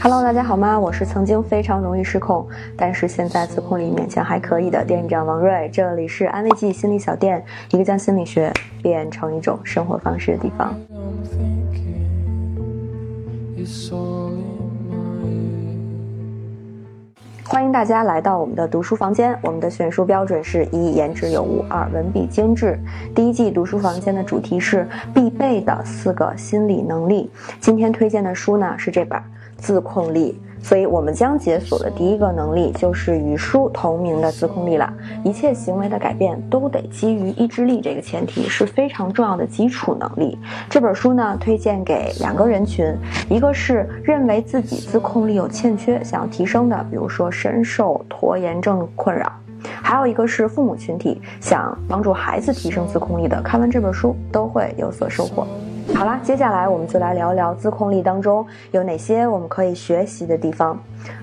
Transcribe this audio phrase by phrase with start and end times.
[0.00, 0.78] Hello，大家好吗？
[0.78, 2.46] 我是曾经非常容易失控，
[2.76, 5.70] 但是现在自控力勉强还可以的店长王瑞。
[5.72, 8.52] 这里是安慰剂心理小店，一个将心理学
[8.82, 10.74] 变成一种生活方式的地方。
[17.46, 19.38] 欢迎大家来到我们的读书房间。
[19.42, 22.78] 我们的选书标准是一颜值有物，二文笔精致。
[23.14, 27.30] 第一季读书房间的主题是必备的四个心理能力。
[27.60, 29.18] 今天推荐的书呢是这本
[29.64, 30.38] 《自控力》。
[30.66, 34.90] 所以，我们将解锁的第一个能力就是与书同名的自控力了。
[35.22, 40.38] 一切行为的改变都得基于意志力，这个前提是非常重要的基础能力。
[40.70, 42.96] 这本书呢，推荐给两个人群：
[43.28, 49.26] 一个是认为自己自控力有欠缺，想要提升的，比如说深受拖延症困扰；
[49.82, 53.38] 还有一个是父母群体，想帮助孩子提升自控力的。
[53.42, 55.46] 看完这本书都会有所收获。
[55.92, 60.78] 好啦，接下来我们就来聊聊自控力当中有哪些我们可以学习的地方。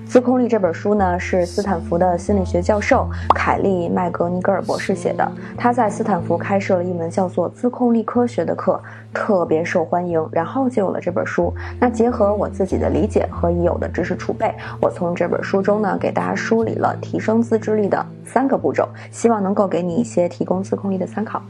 [0.06, 5.30] 自控力这本书呢，是斯坦福的心理学教授凯利麦格尼格尔博士写的。
[5.56, 8.80] 他在斯坦福开设了一门叫做自控力科学的课，
[9.12, 11.52] 特别受欢迎，然后就有了这本书。
[11.78, 21.42] 那结合我自己的理解和已有的知识储备，我从这本书中呢，给大家梳理了提升自制力的三个步骤，希望能够给你一些提供自控力的参考。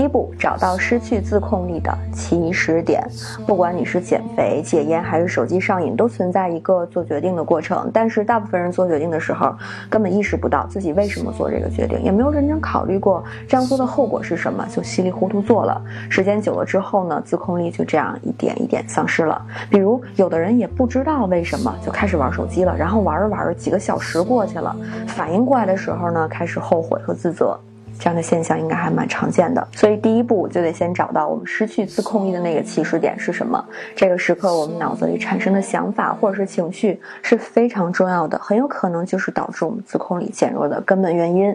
[0.00, 3.06] 第一步，找到失去自控力的起始点。
[3.46, 7.90] 不管你是减肥、戒烟还是手机上瘾，都存在一个做决定的过程。
[7.92, 9.54] 但是大部分人做决定的时候，
[9.90, 15.78] 根本意识不到自己为什么做这个决定，也没有认真考虑过这样做的后果是什么，就稀里糊涂做了。
[16.08, 19.44] 时间久了之后呢，自控力就这样一点一点丧失了。
[19.68, 24.74] 比如，有的人也不知道为什么就开始玩手机了，然后玩着玩着几个小时过去了，
[25.08, 27.54] 反应过来的时候呢，开始后悔和自责。
[28.00, 33.62] 这样的现象应该还蛮常见的，所以第一步就得先找到我们失去自控力的那个起始点是什么。
[33.94, 41.54] 这个时刻我们脑子里产生的想法或者是情绪是非常重要的，很有可能就是导致我们自控力减弱的根本原因。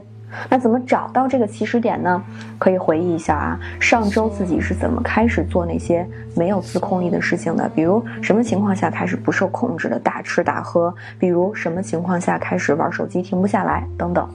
[0.49, 2.21] 那怎么找到这个起始点呢？
[2.57, 7.69] 可以回忆一下啊，上周自己是怎么开始做那些没有自控力的事情的？
[7.69, 10.93] 比如什么情况下开始不受控制的大吃大喝？
[11.19, 13.87] 比如什么情况下开始玩手机停不下来？
[13.97, 14.27] 等等。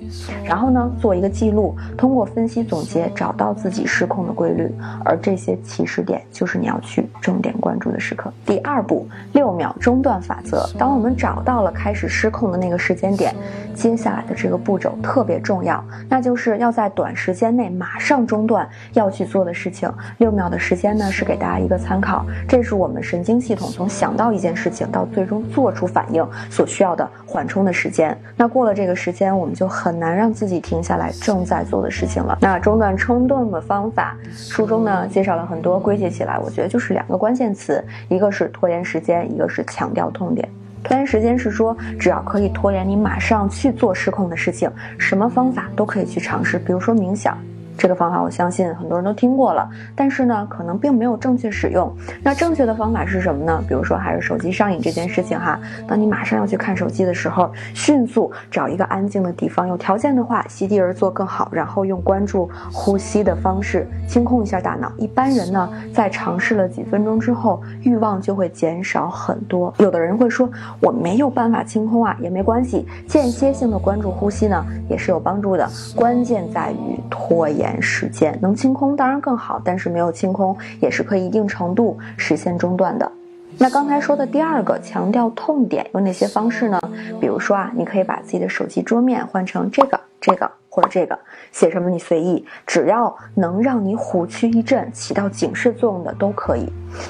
[0.45, 4.71] 然后呢，做一个记录，通过分析总结，找到自己失控的规律。
[5.05, 8.33] 而这些起始点就是你要去重点关注的时刻。
[8.47, 10.69] 第二步，六秒中断法则。
[10.79, 13.35] 当我们找到了开始失控的那个时间点，
[13.75, 15.83] 接下来的这个步骤特别重要。
[16.09, 19.93] 那就是要在短时间内马上中断要去做的事情。
[20.19, 22.25] 六秒的时间呢，是给大家一个参考。
[22.49, 28.17] 这是我们神经系统从想到一件事情到最终做出反应所需要的缓冲的时间。
[28.37, 32.39] 那过了这个时间，我们就很难让自己停下来正在做的事情了。
[32.41, 40.49] 那中断冲动的方法，书中呢介绍了很多，归结起来，我觉得就是两个关键词，一个是拖延时间，一个是强调痛点。
[40.83, 47.37] 拖延时间是说，只要可以拖延你马上去做失控的事情，什么方法都可以去尝试，比如说冥想。
[47.81, 51.91] 这个方法我相信很多人都听过了，但是呢，可能并没有正确使用。
[52.23, 53.65] 那正确的方法是什么呢？
[53.67, 55.59] 比如说还是手机上瘾这件事情哈，
[55.89, 64.93] 当你马上要去看手机的时候，迅速找一个安静的地方，有条件的话席地而坐更好，然后用关注呼吸的方式清空一下大脑。
[64.99, 69.73] 一般人呢，在尝试了几分钟之后，欲望就会减少很多。
[69.79, 70.47] 有的人会说
[70.83, 75.67] 我没有办法清空啊，也没关系，间歇性的关注呼吸呢，也是有帮助的。
[75.97, 77.71] 关键在于拖延。
[77.81, 83.11] 时间能清空当然更好，但是没有清空也是可以一定程度实现中断的。
[83.59, 86.81] 那刚才说的第二个强调痛点有哪些方式呢？
[87.21, 91.19] 比如说啊，你可以把自己的手机桌面换成这个、这个或者这个，
[91.53, 96.67] 写什么你随意，只要能让你虎躯一震、起到警示作用的都可以。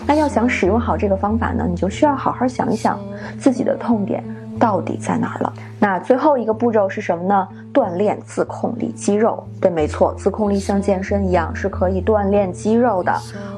[0.07, 2.99] 那要想使用好这个方法呢，你就需要好好想一想
[3.39, 4.25] 自己的痛点。
[4.61, 5.53] 到底在哪儿了？
[5.81, 7.49] 那最后一个步骤是什么呢？
[7.73, 9.43] 锻炼自控力肌肉。
[9.61, 13.13] 对，没错，自控力像健身一样是可以锻炼肌肉的。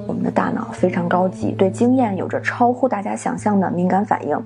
[0.07, 4.39] 我们的大脑非常高级，对经验有着超乎大家想象的敏感反应。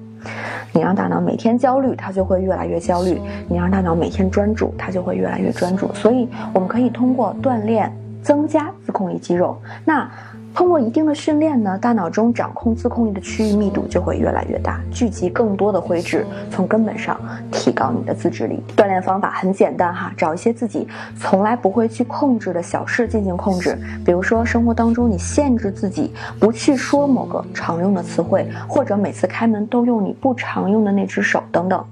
[0.72, 5.92] 你让大脑每天焦虑，它就会越来越焦虑；你让大脑每天专注，它就会越来越专注。
[5.94, 7.94] 所以，我们可以通过锻炼
[8.26, 9.56] 增加自控力肌肉。
[9.84, 10.10] 那。
[10.56, 17.20] 通过一定的训练呢，大脑中掌控自控力的区域密度就会越来越大，聚集更多的灰质，从根本上
[17.52, 18.62] 提高你的自制力。
[18.74, 20.88] 锻炼方法很简单哈，找一些自己
[21.20, 31.84] 从来不会去控制的小事进行控制，比如说生活当中你限制自己不去说某个常用的词汇，或者每次开门都用你不常用的那只手等等。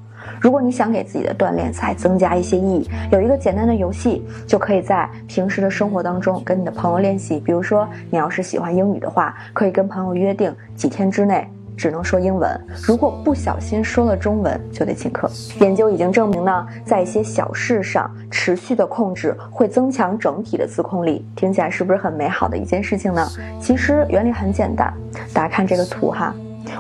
[0.45, 7.41] 如果你想给自己的锻炼再增加一些意义，有一个简单的游戏，就可以在平时的生活当中跟你的朋友练习。
[7.41, 11.49] 比如说，你要是喜欢英语的话，可以跟朋友约定几天之内
[11.79, 15.31] 只能说英文，如果不小心说了中文，就得请客。
[15.61, 21.25] 研究已经证明呢，在一些小事上持续的控制会增强整体的自控力。
[21.35, 23.27] 听起来是不是很美好的一件事情呢？
[23.59, 24.93] 其实原理很简单，
[25.33, 26.35] 大家看这个图哈，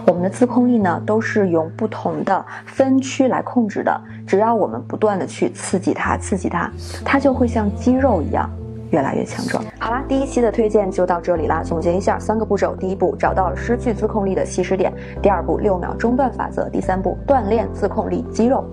[0.06, 4.00] 我们的自控力呢都是用不同的分区来控制的。
[4.26, 6.70] 只要我们不断的去刺激它，刺激它，
[7.04, 8.50] 它就会像肌肉一样。
[8.90, 9.62] 越来越强壮。
[9.78, 11.62] 好啦，第一期的推荐就到这里啦。
[11.62, 14.92] 总结一下，三个步骤：第一步，找到失去自控力的起始点；
[15.22, 18.64] 第二步，六秒中断法则；第三步，锻炼自控力肌肉。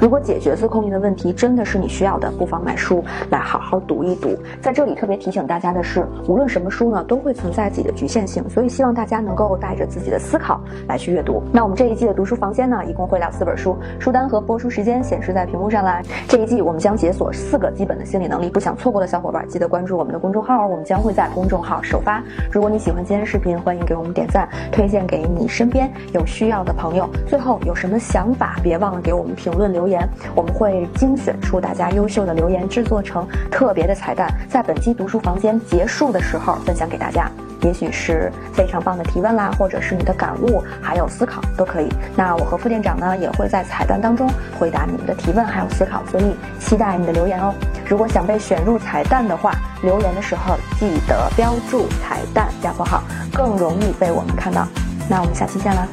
[0.00, 4.36] 如果解决自控力的问题真的是你需要的，不妨买书来好好读一读。
[4.60, 11.42] 在这里特别提醒大家的是，无论什么书呢，都会存在自己的局限性，所以希望大家能够带着自己的思考来去阅读。
[11.52, 16.02] 那我们这一季的读书房间呢，一共会聊四本书，书单和播出时间显示在屏幕上啦。
[16.28, 19.64] 这一季我们将解锁四个基本的心理能力，不想错过的小伙伴记得。
[19.74, 22.22] 关注我们的公众号，我们将会在公众号首发。
[22.52, 27.10] 如果你喜欢今天视频，欢迎给我们点赞，推荐给你身边有需要的朋友。
[27.26, 37.28] 最后有什么想法，别忘了给我们评论留言，我们会精选出大家优秀的留言，制作成特别的彩蛋，在本期读书房间结束的时候分享给大家。
[37.62, 41.88] 也许是非常棒的提问啦，或者是你的感悟，还有思考都可以。
[42.14, 44.28] 那我和副店长呢，也会在彩蛋当中
[44.58, 47.54] 回答你们的提问还有思考，所以期待你的留言哦。
[47.88, 49.52] 如果想被选入彩蛋的话，
[49.82, 53.02] 留言的时候记得标注彩蛋加括号，
[53.32, 54.66] 更容易被我们看到。
[55.08, 55.86] 那我们下期见啦，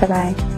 [0.00, 0.57] 拜拜。